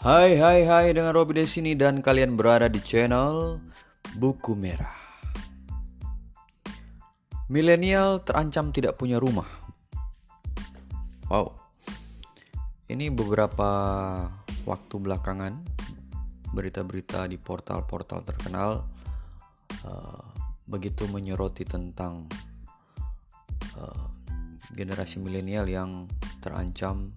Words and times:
Hai 0.00 0.40
hai 0.40 0.64
hai 0.64 0.96
dengan 0.96 1.12
Robi 1.12 1.36
di 1.36 1.44
sini 1.44 1.76
dan 1.76 2.00
kalian 2.00 2.32
berada 2.32 2.72
di 2.72 2.80
channel 2.80 3.60
Buku 4.16 4.56
Merah. 4.56 4.96
Milenial 7.52 8.24
terancam 8.24 8.72
tidak 8.72 8.96
punya 8.96 9.20
rumah. 9.20 9.44
Wow. 11.28 11.52
Ini 12.88 13.12
beberapa 13.12 13.68
waktu 14.64 14.94
belakangan 14.96 15.68
berita-berita 16.56 17.28
di 17.28 17.36
portal-portal 17.36 18.24
terkenal 18.24 18.88
uh, 19.84 20.24
begitu 20.64 21.12
menyoroti 21.12 21.68
tentang 21.68 22.24
uh, 23.76 24.08
generasi 24.72 25.20
milenial 25.20 25.68
yang 25.68 26.08
terancam 26.40 27.12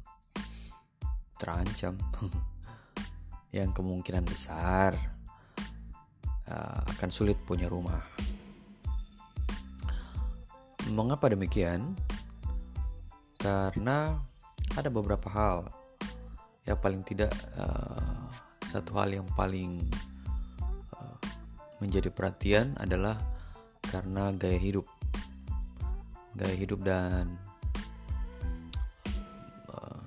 terancam 1.40 1.95
yang 3.54 3.70
kemungkinan 3.70 4.26
besar 4.26 4.98
uh, 6.50 6.82
akan 6.98 7.10
sulit 7.14 7.38
punya 7.46 7.70
rumah. 7.70 8.02
Mengapa 10.90 11.30
demikian? 11.30 11.94
Karena 13.38 14.18
ada 14.74 14.90
beberapa 14.90 15.30
hal. 15.30 15.70
Ya 16.66 16.74
paling 16.74 17.06
tidak 17.06 17.30
uh, 17.62 18.26
satu 18.74 18.98
hal 18.98 19.14
yang 19.14 19.28
paling 19.38 19.86
uh, 20.98 21.18
menjadi 21.78 22.10
perhatian 22.10 22.74
adalah 22.82 23.22
karena 23.86 24.34
gaya 24.34 24.58
hidup. 24.58 24.90
Gaya 26.34 26.58
hidup 26.58 26.82
dan 26.82 27.38
uh, 29.70 30.04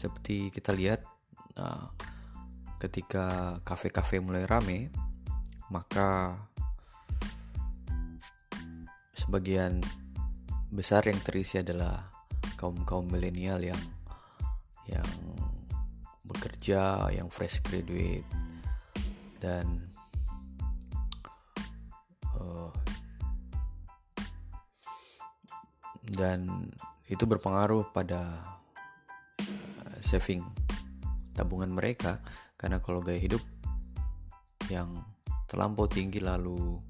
seperti 0.00 0.48
kita 0.48 0.72
lihat 0.72 1.04
uh, 1.60 1.95
ketika 2.76 3.56
kafe-kafe 3.64 4.20
mulai 4.20 4.44
rame, 4.44 4.92
maka 5.72 6.36
sebagian 9.16 9.80
besar 10.68 11.02
yang 11.08 11.18
terisi 11.24 11.58
adalah 11.58 12.12
kaum-kaum 12.60 13.08
milenial 13.08 13.58
yang 13.58 13.80
yang 14.86 15.08
bekerja, 16.26 17.10
yang 17.10 17.32
fresh 17.32 17.62
graduate 17.64 18.26
dan 19.42 19.90
uh, 22.36 22.70
dan 26.14 26.70
itu 27.10 27.26
berpengaruh 27.26 27.90
pada 27.90 28.42
uh, 29.42 29.98
saving 29.98 30.42
tabungan 31.34 31.70
mereka 31.70 32.22
karena 32.56 32.80
kalau 32.80 33.04
gaya 33.04 33.20
hidup 33.20 33.40
yang 34.72 35.04
terlampau 35.46 35.86
tinggi 35.86 36.18
lalu 36.18 36.80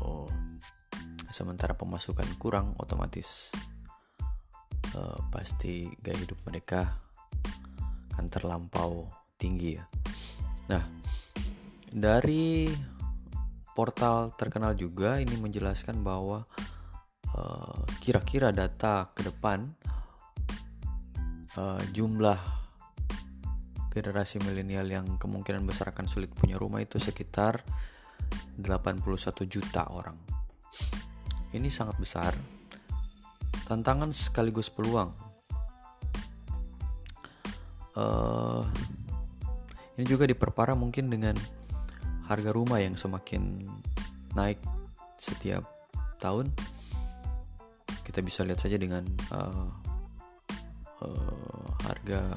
oh, 0.00 0.30
sementara 1.28 1.76
pemasukan 1.76 2.26
kurang 2.40 2.72
otomatis 2.80 3.52
uh, 4.96 5.20
pasti 5.28 5.90
gaya 6.00 6.16
hidup 6.16 6.38
mereka 6.48 6.96
akan 8.16 8.32
terlampau 8.32 9.12
tinggi 9.36 9.76
ya. 9.76 9.84
Nah, 10.72 10.80
dari 11.92 12.72
portal 13.76 14.32
terkenal 14.40 14.72
juga 14.72 15.20
ini 15.20 15.36
menjelaskan 15.36 16.00
bahwa 16.00 16.40
eh, 17.28 17.80
kira-kira 18.00 18.48
uh, 18.48 18.56
data 18.56 19.12
ke 19.12 19.20
depan 19.20 19.68
uh, 21.60 21.84
jumlah 21.92 22.40
generasi 23.96 24.36
milenial 24.44 24.84
yang 24.84 25.16
kemungkinan 25.16 25.64
besar 25.64 25.88
akan 25.96 26.04
sulit 26.04 26.28
punya 26.36 26.60
rumah 26.60 26.84
itu 26.84 27.00
sekitar 27.00 27.64
81 28.60 29.00
juta 29.48 29.88
orang. 29.88 30.20
Ini 31.56 31.72
sangat 31.72 31.96
besar. 31.96 32.36
Tantangan 33.64 34.12
sekaligus 34.12 34.68
peluang. 34.68 35.16
Uh, 37.96 38.68
ini 39.96 40.04
juga 40.04 40.28
diperparah 40.28 40.76
mungkin 40.76 41.08
dengan 41.08 41.32
harga 42.28 42.52
rumah 42.52 42.76
yang 42.76 43.00
semakin 43.00 43.64
naik 44.36 44.60
setiap 45.16 45.64
tahun. 46.20 46.52
Kita 48.04 48.20
bisa 48.20 48.44
lihat 48.44 48.60
saja 48.60 48.76
dengan 48.76 49.08
uh, 49.32 49.72
uh, 51.00 51.68
harga 51.88 52.36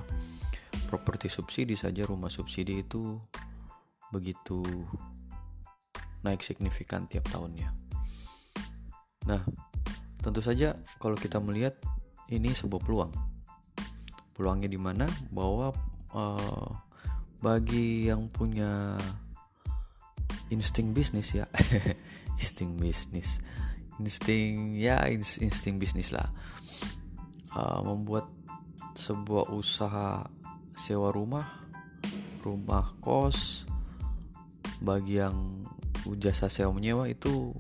properti 0.90 1.30
subsidi 1.30 1.78
saja 1.78 2.02
rumah 2.02 2.34
subsidi 2.34 2.82
itu 2.82 3.22
begitu 4.10 4.66
naik 6.26 6.42
signifikan 6.42 7.06
tiap 7.06 7.30
tahunnya. 7.30 7.70
Nah, 9.30 9.46
tentu 10.26 10.42
saja 10.42 10.74
kalau 10.98 11.14
kita 11.14 11.38
melihat 11.38 11.78
ini 12.34 12.50
sebuah 12.50 12.82
peluang. 12.82 13.14
Peluangnya 14.34 14.66
di 14.66 14.82
mana? 14.82 15.06
Bahwa 15.30 15.70
uh, 16.18 16.70
bagi 17.40 18.10
yang 18.10 18.26
punya 18.34 18.98
insting 20.50 20.98
bisnis 20.98 21.38
ya, 21.38 21.46
insting 22.42 22.82
bisnis, 22.82 23.38
insting 24.02 24.74
ya 24.74 25.06
insting 25.14 25.78
bisnis 25.78 26.10
lah, 26.10 26.26
uh, 27.54 27.86
membuat 27.86 28.26
sebuah 28.98 29.54
usaha 29.54 30.26
sewa 30.80 31.12
rumah, 31.12 31.68
rumah 32.40 32.96
kos, 33.04 33.68
bagi 34.80 35.20
yang 35.20 35.68
jasa 36.16 36.48
sewa 36.48 36.72
menyewa 36.72 37.12
itu 37.12 37.52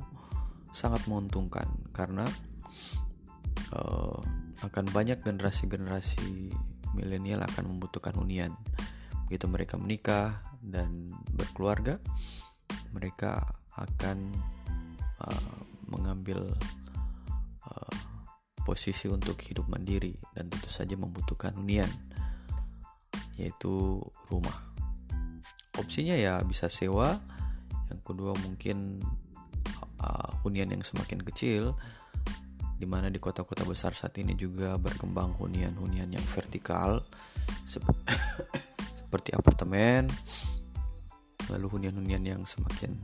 sangat 0.72 1.03
menguntungkan 1.12 1.68
karena 1.91 2.24
uh, 3.75 4.24
akan 4.63 4.85
banyak 4.96 5.19
generasi-generasi 5.19 6.56
milenial 6.96 7.44
akan 7.44 7.75
membutuhkan 7.75 8.16
hunian. 8.16 8.56
Begitu 9.28 9.46
mereka 9.51 9.75
menikah 9.75 10.40
dan 10.63 11.12
berkeluarga, 11.36 12.00
mereka 12.96 13.44
akan 13.75 14.31
uh, 15.28 15.59
mengambil 15.91 16.56
uh, 17.68 17.96
posisi 18.63 19.12
untuk 19.12 19.36
hidup 19.44 19.68
mandiri 19.68 20.16
dan 20.31 20.47
tentu 20.47 20.72
saja 20.72 20.96
membutuhkan 20.96 21.51
hunian 21.59 21.91
yaitu 23.40 24.04
rumah. 24.28 24.68
Opsinya 25.80 26.20
ya 26.20 26.44
bisa 26.44 26.68
sewa, 26.68 27.16
yang 27.88 28.02
kedua 28.04 28.36
mungkin 28.44 29.00
uh, 30.04 30.30
hunian 30.44 30.76
yang 30.76 30.84
semakin 30.84 31.24
kecil, 31.24 31.72
di 32.76 32.84
mana 32.84 33.08
di 33.08 33.16
kota-kota 33.16 33.64
besar 33.64 33.96
saat 33.96 34.20
ini 34.20 34.36
juga 34.36 34.76
berkembang 34.76 35.40
hunian-hunian 35.40 36.12
yang 36.12 36.26
vertikal 36.36 37.00
sep 37.64 37.84
seperti 39.00 39.32
apartemen, 39.32 40.12
lalu 41.48 41.66
hunian-hunian 41.80 42.24
yang 42.28 42.42
semakin 42.44 43.00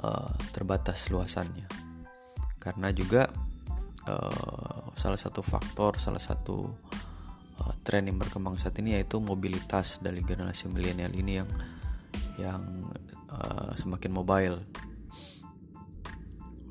uh, 0.00 0.32
terbatas 0.56 1.12
luasannya, 1.12 1.68
karena 2.56 2.88
juga 2.96 3.28
uh, 4.08 4.88
salah 4.96 5.20
satu 5.20 5.44
faktor, 5.44 6.00
salah 6.00 6.18
satu 6.18 6.87
tren 7.88 8.04
yang 8.04 8.20
berkembang 8.20 8.60
saat 8.60 8.76
ini 8.84 9.00
yaitu 9.00 9.16
mobilitas 9.16 9.96
dari 10.04 10.20
generasi 10.20 10.68
milenial 10.68 11.08
ini 11.16 11.40
yang 11.40 11.48
yang 12.36 12.60
uh, 13.32 13.72
semakin 13.80 14.12
mobile. 14.12 14.60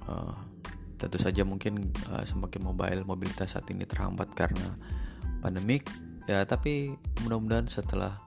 Uh, 0.05 0.37
tentu 1.01 1.17
saja 1.17 1.41
mungkin 1.41 1.89
uh, 2.13 2.21
semakin 2.21 2.61
mobile 2.61 3.01
mobilitas 3.01 3.57
saat 3.57 3.65
ini 3.73 3.89
terhambat 3.89 4.29
karena 4.37 4.77
pandemik 5.41 5.89
ya 6.25 6.41
tapi 6.43 6.97
mudah-mudahan 7.25 7.69
setelah 7.69 8.17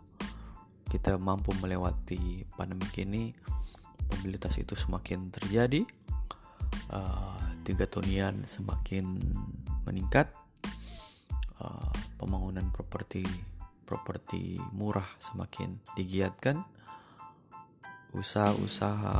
kita 0.86 1.18
mampu 1.18 1.50
melewati 1.58 2.46
pandemik 2.54 2.94
ini 3.02 3.34
mobilitas 4.10 4.58
itu 4.58 4.78
semakin 4.78 5.30
terjadi 5.30 5.82
uh, 6.94 7.38
tiga 7.66 7.90
tunian 7.90 8.46
semakin 8.46 9.06
meningkat 9.86 10.30
uh, 11.58 11.89
pembangunan 12.20 12.68
properti 12.68 13.24
properti 13.88 14.60
murah 14.76 15.08
semakin 15.16 15.80
digiatkan 15.96 16.60
usaha-usaha 18.12 19.16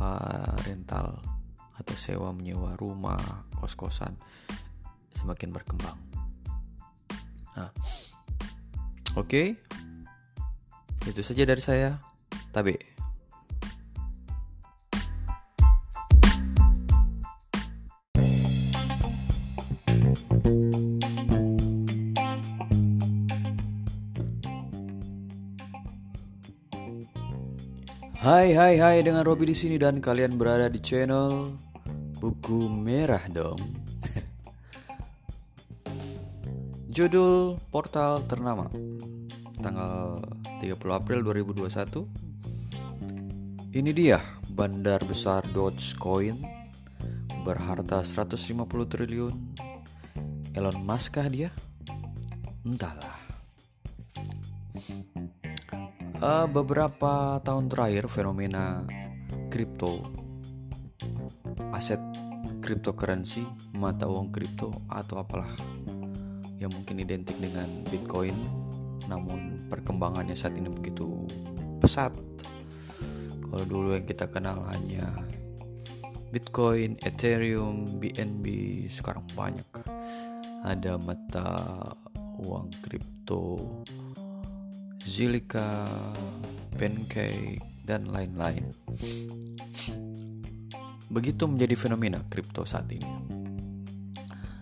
rental 0.69 1.17
atau 1.81 1.95
sewa 1.97 2.29
menyewa 2.29 2.77
rumah 2.77 3.49
kos-kosan 3.57 4.13
semakin 5.17 5.49
berkembang. 5.49 5.97
Nah 7.57 7.73
oke. 9.17 9.25
Okay. 9.25 9.47
itu 11.09 11.25
saja 11.25 11.49
dari 11.49 11.63
saya. 11.65 11.97
Tabe 12.53 12.90
Hai 28.21 28.53
hai 28.53 28.77
hai 28.77 29.01
dengan 29.01 29.25
Robi 29.25 29.49
di 29.49 29.57
sini 29.57 29.81
dan 29.81 29.97
kalian 29.97 30.37
berada 30.37 30.69
di 30.69 30.77
channel 30.77 31.57
Buku 32.21 32.69
Merah 32.69 33.25
dong. 33.25 33.57
Judul 36.93 37.57
portal 37.73 38.21
ternama 38.29 38.69
tanggal 39.57 40.21
30 40.61 40.69
April 40.93 41.25
2021. 41.33 43.73
Ini 43.73 43.89
dia 43.89 44.21
bandar 44.53 45.01
besar 45.01 45.41
Dogecoin 45.49 46.45
berharta 47.41 48.05
150 48.05 48.37
triliun. 48.85 49.33
Elon 50.53 50.77
Musk 50.77 51.17
kah 51.17 51.25
dia? 51.25 51.49
Entahlah 52.61 53.10
uh, 56.21 56.47
beberapa 56.47 57.41
tahun 57.41 57.67
terakhir 57.67 58.05
fenomena 58.07 58.85
kripto 59.49 60.05
aset 61.73 61.99
cryptocurrency 62.61 63.43
mata 63.75 64.05
uang 64.05 64.29
kripto 64.29 64.71
atau 64.87 65.19
apalah 65.19 65.49
yang 66.61 66.69
mungkin 66.69 67.01
identik 67.01 67.35
dengan 67.41 67.81
Bitcoin 67.89 68.37
namun 69.09 69.65
perkembangannya 69.67 70.37
saat 70.37 70.55
ini 70.55 70.69
begitu 70.69 71.25
pesat. 71.81 72.13
Kalau 73.51 73.65
dulu 73.67 73.97
yang 73.97 74.07
kita 74.07 74.31
kenal 74.31 74.63
hanya 74.71 75.03
Bitcoin, 76.31 76.95
Ethereum, 77.03 77.99
BNB 77.99 78.45
sekarang 78.87 79.27
banyak. 79.35 79.67
Ada 80.63 80.95
mata 80.95 81.49
uang 82.39 82.71
kripto 82.79 83.59
Zilliqa, 85.05 85.87
Pancake, 86.77 87.61
dan 87.85 88.07
lain-lain. 88.07 88.69
Begitu 91.11 91.43
menjadi 91.43 91.75
fenomena 91.75 92.23
kripto 92.31 92.63
saat 92.63 92.87
ini. 92.87 93.11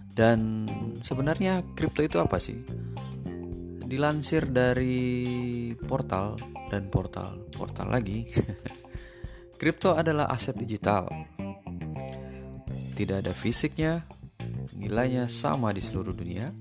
Dan 0.09 0.67
sebenarnya 1.05 1.61
kripto 1.77 2.01
itu 2.01 2.17
apa 2.17 2.41
sih? 2.41 2.57
Dilansir 3.85 4.49
dari 4.49 5.71
portal 5.77 6.35
dan 6.73 6.89
portal, 6.89 7.45
portal 7.53 7.93
lagi. 7.93 8.25
kripto 9.61 9.93
adalah 9.93 10.27
aset 10.33 10.57
digital. 10.57 11.05
Tidak 12.97 13.23
ada 13.23 13.31
fisiknya, 13.31 14.03
nilainya 14.75 15.29
sama 15.31 15.71
di 15.71 15.79
seluruh 15.79 16.11
dunia. 16.11 16.51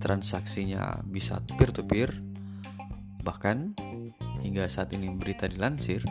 Transaksinya 0.00 1.02
bisa 1.06 1.38
peer-to-peer, 1.44 2.10
-peer, 2.10 2.31
Bahkan 3.22 3.56
hingga 4.42 4.66
saat 4.66 4.90
ini 4.92 5.08
berita 5.14 5.46
dilansir 5.46 6.02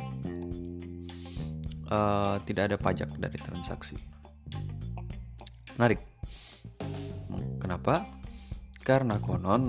uh, 1.91 2.39
tidak 2.47 2.71
ada 2.71 2.77
pajak 2.79 3.11
dari 3.19 3.37
transaksi. 3.37 3.99
Menarik. 5.75 5.99
Kenapa? 7.59 8.07
Karena 8.81 9.19
konon 9.21 9.63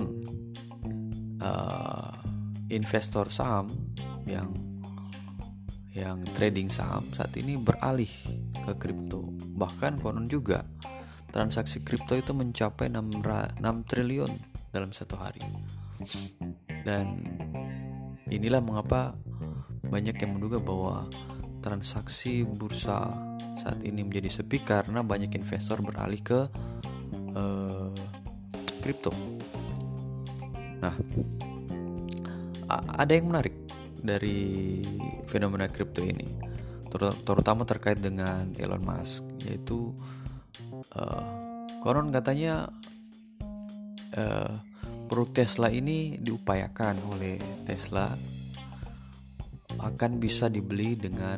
uh, 1.42 2.14
investor 2.72 3.28
saham 3.28 3.68
yang 4.24 4.48
yang 5.92 6.24
trading 6.32 6.72
saham 6.72 7.04
saat 7.12 7.36
ini 7.36 7.60
beralih 7.60 8.08
ke 8.64 8.72
kripto. 8.80 9.28
Bahkan 9.52 10.00
konon 10.00 10.24
juga 10.24 10.64
transaksi 11.28 11.84
kripto 11.84 12.16
itu 12.16 12.32
mencapai 12.32 12.88
6, 12.88 13.20
6 13.20 13.88
triliun 13.88 14.32
dalam 14.72 14.90
satu 14.92 15.20
hari. 15.20 15.44
Dan 16.82 17.22
inilah 18.28 18.60
mengapa 18.62 19.14
banyak 19.86 20.16
yang 20.18 20.38
menduga 20.38 20.58
bahwa 20.58 21.06
transaksi 21.62 22.42
bursa 22.42 23.12
saat 23.54 23.78
ini 23.84 24.02
menjadi 24.02 24.42
sepi 24.42 24.64
karena 24.64 25.04
banyak 25.04 25.30
investor 25.36 25.78
beralih 25.84 26.18
ke 26.18 26.40
kripto. 28.82 29.14
Uh, 30.82 30.90
nah, 30.90 32.82
ada 32.98 33.12
yang 33.14 33.30
menarik 33.30 33.54
dari 34.02 34.82
fenomena 35.30 35.70
kripto 35.70 36.02
ini, 36.02 36.26
terutama 37.22 37.62
terkait 37.62 38.02
dengan 38.02 38.50
Elon 38.58 38.82
Musk, 38.82 39.22
yaitu 39.46 39.94
uh, 40.98 41.22
konon 41.86 42.10
katanya 42.10 42.66
uh, 44.18 44.58
produk 45.12 45.44
Tesla 45.44 45.68
ini 45.68 46.16
diupayakan 46.16 46.96
oleh 47.12 47.36
Tesla 47.68 48.08
akan 49.76 50.16
bisa 50.16 50.48
dibeli 50.48 50.96
dengan 50.96 51.36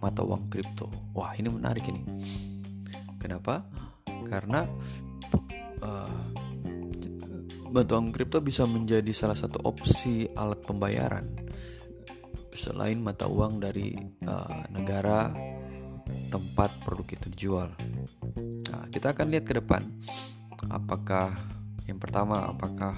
mata 0.00 0.24
uang 0.24 0.48
kripto. 0.48 0.88
Wah, 1.12 1.36
ini 1.36 1.52
menarik 1.52 1.84
ini. 1.92 2.00
Kenapa? 3.20 3.68
Karena 4.08 4.64
uh, 5.84 6.24
uang 7.68 8.16
kripto 8.16 8.40
bisa 8.40 8.64
menjadi 8.64 9.12
salah 9.12 9.36
satu 9.36 9.60
opsi 9.68 10.24
alat 10.32 10.64
pembayaran 10.64 11.36
selain 12.56 12.96
mata 12.96 13.28
uang 13.28 13.60
dari 13.60 13.92
uh, 14.24 14.64
negara 14.72 15.28
tempat 16.32 16.80
produk 16.80 17.12
itu 17.12 17.28
dijual. 17.28 17.68
Nah, 18.72 18.88
kita 18.88 19.12
akan 19.12 19.28
lihat 19.28 19.44
ke 19.44 19.52
depan 19.60 19.84
apakah 20.72 21.53
yang 21.84 21.98
pertama, 22.00 22.48
apakah 22.48 22.96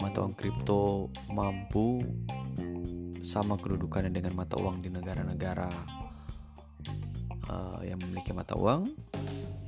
mata 0.00 0.24
uang 0.24 0.32
kripto 0.32 1.12
mampu 1.28 2.00
sama 3.20 3.60
kedudukannya 3.60 4.08
dengan 4.08 4.32
mata 4.32 4.56
uang 4.56 4.80
di 4.80 4.88
negara-negara 4.88 5.68
uh, 7.46 7.80
yang 7.84 8.00
memiliki 8.00 8.32
mata 8.32 8.56
uang? 8.56 8.88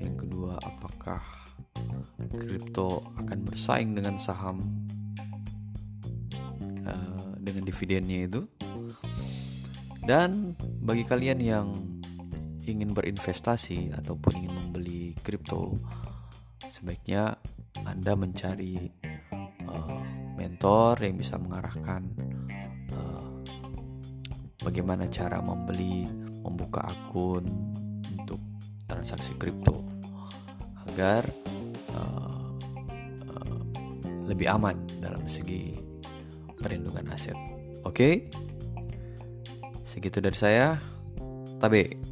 Yang 0.01 0.27
kedua, 0.27 0.57
apakah 0.65 1.21
kripto 2.33 3.05
akan 3.21 3.39
bersaing 3.45 3.93
dengan 3.93 4.17
saham 4.17 4.65
uh, 6.89 7.37
dengan 7.37 7.69
dividennya 7.69 8.19
itu? 8.27 8.41
Dan 10.03 10.59
bagi 10.83 11.07
kalian 11.07 11.39
yang 11.39 11.67
ingin 12.67 12.91
berinvestasi 12.91 13.95
ataupun 13.95 14.33
ingin 14.43 14.55
membeli 14.55 15.15
kripto, 15.23 15.79
sebaiknya 16.69 17.35
Anda 17.83 18.15
mencari 18.15 18.91
uh, 19.67 20.03
mentor 20.39 21.01
yang 21.03 21.19
bisa 21.19 21.39
mengarahkan 21.41 22.03
uh, 22.95 23.31
bagaimana 24.63 25.09
cara 25.11 25.43
membeli, 25.43 26.07
membuka 26.43 26.87
akun 26.87 27.47
untuk 28.15 28.39
transaksi 28.87 29.35
kripto 29.41 29.83
agar 30.93 31.27
uh, 31.97 32.51
uh, 33.27 33.61
lebih 34.29 34.53
aman 34.53 34.79
dalam 35.03 35.27
segi 35.27 35.75
perlindungan 36.61 37.11
aset. 37.11 37.35
Oke, 37.83 37.91
okay? 37.91 38.15
segitu 39.83 40.23
dari 40.23 40.39
saya. 40.39 40.79
Tabe. 41.59 42.12